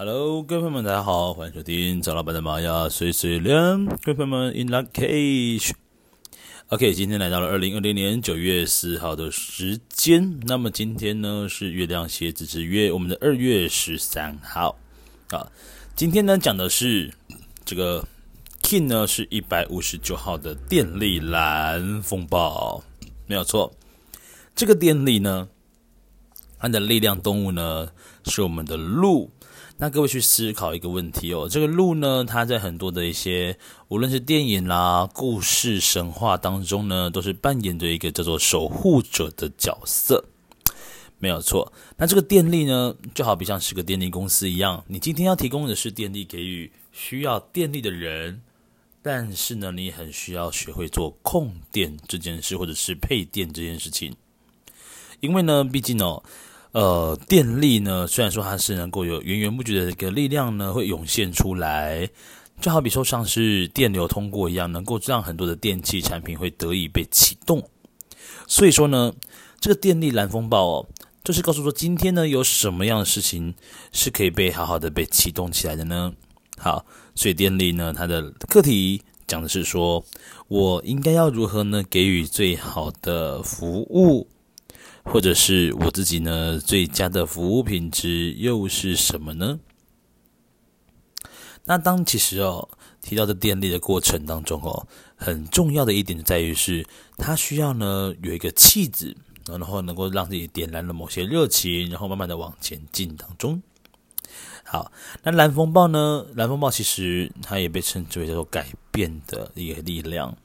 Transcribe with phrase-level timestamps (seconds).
[0.00, 3.52] Hello，各位朋友们，大家好，欢迎收听张老板的玛雅碎碎念。
[3.84, 5.72] 各位朋友们，In lak'ech。
[6.68, 10.38] OK，今天来到了二零二零年九月四号的时间。
[10.46, 14.78] 那么今天呢是月亮蝎子之月，我们的二月十三号。
[15.30, 15.50] 啊，
[15.96, 17.12] 今天呢讲的是
[17.64, 18.06] 这个
[18.62, 22.84] King 呢是一百五十九号的电力蓝风暴，
[23.26, 23.74] 没有错。
[24.54, 25.48] 这个电力呢，
[26.56, 27.90] 它的力量动物呢
[28.26, 29.28] 是我们的鹿。
[29.80, 40.24] 那各位去思考一个问题哦，这个鹿呢，它在很多的一些无论是电影啦、故事、神话当中呢，都是扮演着一个叫做守护者的角色，
[41.20, 41.72] 没有错。
[41.96, 48.42] 那这个电力呢，就好比像是个电力公司一样，你今天要提供的是电力给予需要电力的人，
[49.00, 54.16] 但是呢，你很需要学会做控电这件事，或者是配电这件事情，
[55.20, 56.24] 因为呢，毕竟哦。
[56.72, 62.08] 呃，电力呢，虽然说它是能够有源源不绝的一个力量呢，会涌现出来，
[62.60, 67.66] 就好比说像是电流通过一样，能够让很多的电器产品会得以被启动。
[68.46, 69.12] 所以说呢，
[69.58, 70.86] 这个电力蓝风暴哦，
[71.24, 73.54] 就是告诉说今天呢，有什么样的事情
[73.90, 76.12] 是可以被好好的被启动起来的呢？
[76.58, 80.04] 好，所以电力呢，它的课题讲的是说，
[80.48, 84.28] 我应该要如何呢，给予最好的服务。
[85.04, 89.60] 或者是我自己呢，最佳的服务品质又是什么呢？
[91.64, 92.68] 那当其实哦
[93.02, 103.62] 提到的电力的过程当中哦，很重要的一点在于是它需要呢有一个气质，然后能够让自己点燃了某些热情，然后慢慢的往前进当中。
[104.64, 106.26] 好，那蓝风暴呢？
[106.34, 110.36] 蓝风暴其实它也被称之为叫做改变的一个力量。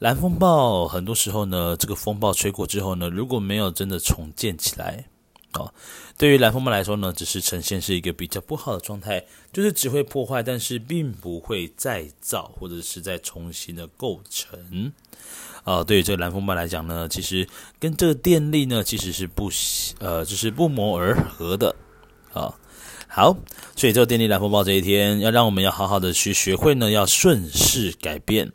[0.00, 5.06] 蓝风暴很多时候呢，这个风暴吹过之后呢，如果没有真的重建起来，
[5.52, 5.72] 哦，
[6.18, 14.92] 对于蓝风暴来说呢，只是呈现是一个比较不好的状态，就是只会破坏，但是并不会再造或者是再重新的构成。
[15.62, 17.48] 啊、哦，对于这个蓝风暴来讲呢，其实
[17.78, 19.48] 跟这个电力呢，其实是不
[19.98, 21.74] 呃，就是不谋而合的。
[22.34, 22.52] 啊、
[23.08, 23.34] 好，
[23.76, 28.52] 所以这个电力蓝风暴这一天，要让我们要好好的去学会呢，要顺势改变。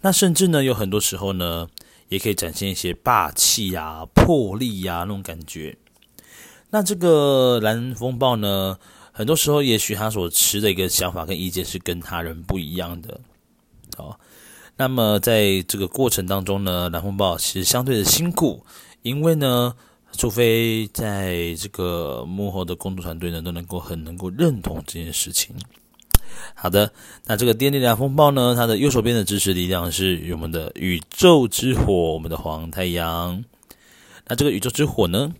[0.00, 1.68] 那甚至呢，有很多时候呢，
[2.08, 5.76] 也可以展现一些霸气呀、魄力呀、那种感觉。
[6.70, 8.78] 那这个蓝风暴呢，
[9.12, 13.20] 很多时候也许他所持的一个想法跟意见是跟他人不一样的。
[13.96, 14.20] 好，
[14.76, 18.64] 那么在这个过程当中呢，蓝风暴其实相对的辛苦，
[19.02, 19.74] 因为呢，
[20.12, 25.56] 除非在这个幕后的工作团队呢，都能够很能够认同这件事情。
[26.54, 26.92] 好的，
[27.26, 33.44] 那这个电力量风暴呢，它的右手边的支持力量是我们的宇宙之火，我们的黄太阳。
[34.26, 35.34] 那这个宇宙之火呢，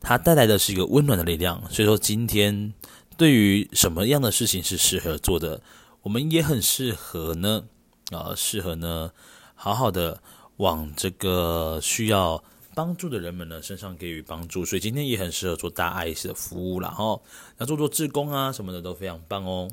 [0.00, 1.62] 它带来的是一个温暖的力量。
[1.70, 2.74] 所以说，今天
[3.16, 5.60] 对于什么样的事情是适合做的，
[6.02, 7.64] 我们也很适合呢，
[8.10, 9.12] 啊，适合呢，
[9.54, 10.20] 好好的
[10.56, 12.42] 往这个需要。
[12.78, 17.20] 帮助的人们呢，身上给予帮助，所以今天也很适合做大爱的服务啦，然后
[17.56, 19.68] 要做做志工啊什么的都非常棒哦。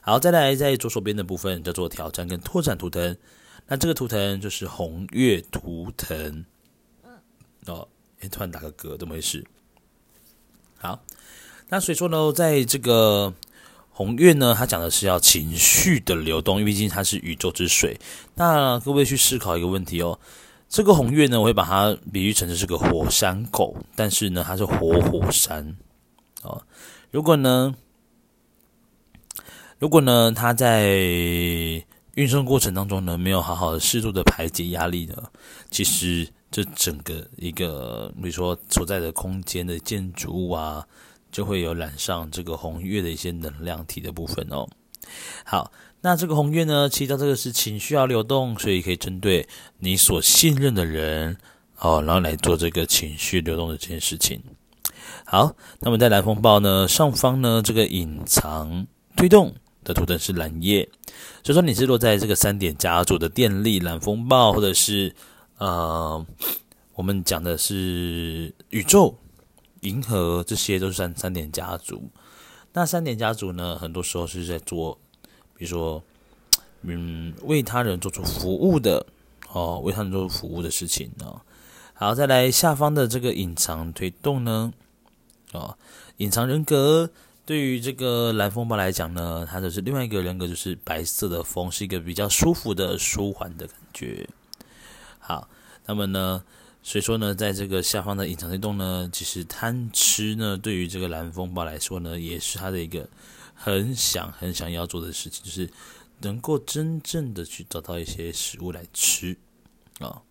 [0.00, 3.16] 好，再来在左手边的部分叫做挑战跟拓展图腾，
[3.68, 6.44] 那这个图腾就是红月图腾。
[7.66, 7.86] 哦，
[8.18, 9.46] 哎，突然打个嗝，怎么回事？
[10.78, 11.04] 好，
[11.68, 13.32] 那所以说呢，在这个
[13.90, 18.00] 红月呢，它讲的是要情绪的流动，因为毕竟它是宇宙之水。
[18.34, 20.18] 那各位去思考一个问题哦。
[20.70, 25.76] 这个红月呢，我会把它比喻成是个火山狗，但是呢，它是活火山
[26.42, 26.62] 哦。
[27.10, 27.74] 如果呢，
[29.80, 30.86] 如果呢，它在
[32.14, 35.16] 运送过程当中呢，没有好好的适度的排解压力呢，
[35.72, 40.86] 其实这整个一个，比如说所在的空间的建筑物啊，
[41.32, 44.68] 就会有染上这个红月的一些能量体的部分哦。
[45.44, 45.72] 好。
[46.02, 49.46] 那这个红月呢，其实这个是情绪要流动，所以可以针对
[49.80, 51.36] 你所信任的人
[51.76, 54.42] 哦，然后来做这个情绪流动的这件事情。
[55.26, 59.54] 好，那么在蓝风暴呢上方呢，这个隐藏推动
[59.84, 60.88] 的图腾是蓝夜，
[61.44, 65.14] 所以说你是落在这个三点家族的电力蓝风暴，或者是
[65.58, 66.24] 呃，
[66.94, 69.18] 我们讲的是宇宙、
[69.82, 72.10] 银河，这些都是三三点家族。
[72.72, 74.98] 那三点家族呢，很多时候是在做。
[75.54, 76.02] 比如说，
[76.80, 79.04] 嗯，为他人做出服务的
[79.52, 81.42] 哦，为他人做出服务的事情哦。
[81.92, 84.72] 好，再来下方的这个隐藏推动呢，
[85.52, 85.76] 哦，
[86.16, 87.10] 隐藏人格
[87.44, 94.26] 对于这个蓝风暴来讲呢，它就是另外一个人格，就是白色的风，是一个比较舒服的、舒缓的感觉。
[95.18, 95.46] 好，
[95.84, 96.42] 那么呢，
[96.82, 103.08] 所以说呢，在这个下方的隐藏黑洞呢，其实贪吃呢，对于这个蓝风暴来说呢，也是他的一个
[103.54, 105.70] 很想很想要做的事情，就是
[106.20, 109.36] 能够真正的去找到一些食物来吃
[109.98, 110.22] 啊、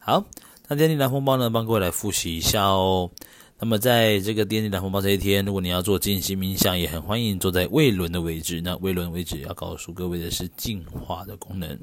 [0.00, 0.24] 好，
[0.68, 3.10] 那电力蓝风暴呢，帮各位来复习一下哦。
[3.60, 8.60] 那么在这个电力蓝风暴这一天，如果你要做静心冥想，也很欢迎坐在胃轮的位置。
[8.60, 11.78] 那胃轮位置要告诉各位的是净化的功能。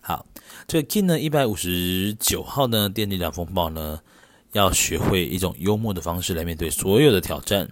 [0.00, 0.26] 好，
[0.66, 4.00] 这个 Kin 呢，一百五十九号呢，电力蓝风暴呢，
[4.52, 7.68] 要学会一种幽默的方式来面对所有的挑战。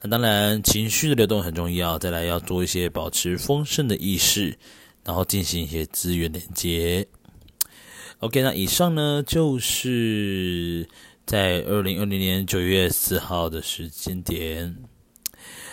[0.00, 1.98] 那当然，情绪的流动很重要。
[1.98, 4.56] 再来要做一些保持丰盛的意识，
[5.04, 7.06] 然后进行一些资源连接。
[8.18, 10.88] OK，那以上呢，就是
[11.24, 14.76] 在二零二零年九月四号的时间点。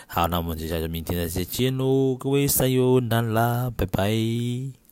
[0.06, 4.89] 好，那我们接下来就明天再见喽，各位撒由那拉，拜拜。